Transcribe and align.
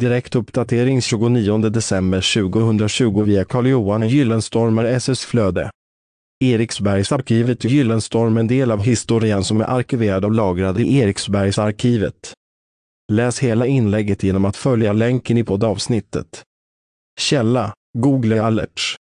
Direktuppdatering 0.00 1.02
29 1.02 1.70
december 1.70 2.20
2020 2.20 3.22
via 3.22 3.44
Carl-Johan 3.44 4.08
Gyllenstormer 4.08 4.84
SS 4.84 5.24
Flöde. 5.24 5.70
Eriksbergsarkivet 6.44 7.64
Gyllenstorm 7.64 8.36
en 8.36 8.46
del 8.46 8.70
av 8.70 8.82
historien 8.82 9.44
som 9.44 9.60
är 9.60 9.64
arkiverad 9.64 10.24
och 10.24 10.30
lagrad 10.30 10.80
i 10.80 10.98
Eriksbergsarkivet. 10.98 12.32
Läs 13.12 13.38
hela 13.38 13.66
inlägget 13.66 14.22
genom 14.22 14.44
att 14.44 14.56
följa 14.56 14.92
länken 14.92 15.38
i 15.38 15.44
poddavsnittet. 15.44 16.42
Källa 17.20 17.72
Google 17.98 18.42
Alerts 18.42 18.96